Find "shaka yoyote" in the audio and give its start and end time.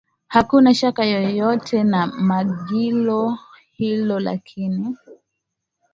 0.73-1.83